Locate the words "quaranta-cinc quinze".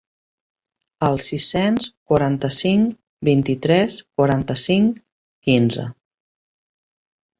4.21-5.89